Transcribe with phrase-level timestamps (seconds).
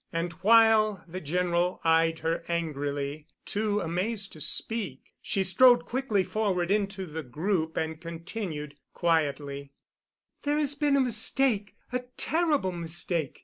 [0.11, 6.71] And while the General eyed her angrily, too amazed to speak, she strode quickly forward
[6.71, 9.73] into the group and continued quietly,
[10.41, 13.39] "There has been a mistake—a terrible mistake.